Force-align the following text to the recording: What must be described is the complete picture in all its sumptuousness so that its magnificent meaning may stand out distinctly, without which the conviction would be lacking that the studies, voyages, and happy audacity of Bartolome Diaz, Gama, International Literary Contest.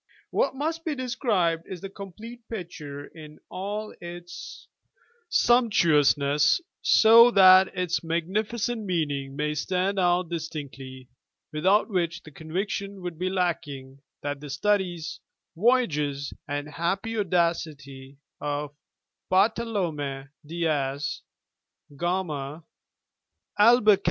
What 0.31 0.55
must 0.55 0.83
be 0.83 0.95
described 0.95 1.67
is 1.67 1.81
the 1.81 1.89
complete 1.89 2.49
picture 2.49 3.05
in 3.05 3.37
all 3.49 3.93
its 4.01 4.67
sumptuousness 5.29 6.59
so 6.81 7.29
that 7.31 7.77
its 7.77 8.03
magnificent 8.03 8.83
meaning 8.83 9.35
may 9.35 9.53
stand 9.53 9.99
out 9.99 10.27
distinctly, 10.27 11.07
without 11.53 11.87
which 11.87 12.23
the 12.23 12.31
conviction 12.31 13.03
would 13.03 13.19
be 13.19 13.29
lacking 13.29 13.99
that 14.23 14.39
the 14.39 14.49
studies, 14.49 15.19
voyages, 15.55 16.33
and 16.47 16.67
happy 16.67 17.15
audacity 17.15 18.17
of 18.39 18.75
Bartolome 19.29 20.29
Diaz, 20.43 21.21
Gama, 21.95 22.63
International 23.59 23.73
Literary 23.75 23.83
Contest. 23.83 23.99